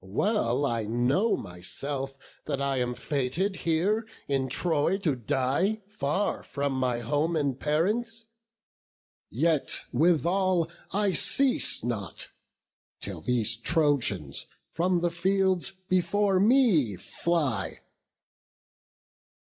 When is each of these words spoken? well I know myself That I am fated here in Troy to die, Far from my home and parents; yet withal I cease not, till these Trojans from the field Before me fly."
well 0.03 0.65
I 0.65 0.85
know 0.85 1.37
myself 1.37 2.17
That 2.45 2.59
I 2.59 2.79
am 2.79 2.95
fated 2.95 3.57
here 3.57 4.07
in 4.27 4.49
Troy 4.49 4.97
to 4.97 5.15
die, 5.15 5.83
Far 5.89 6.41
from 6.41 6.73
my 6.73 7.01
home 7.01 7.35
and 7.35 7.59
parents; 7.59 8.25
yet 9.29 9.81
withal 9.93 10.71
I 10.91 11.11
cease 11.13 11.83
not, 11.83 12.29
till 12.99 13.21
these 13.21 13.55
Trojans 13.55 14.47
from 14.71 15.01
the 15.01 15.11
field 15.11 15.71
Before 15.87 16.39
me 16.39 16.95
fly." 16.95 17.81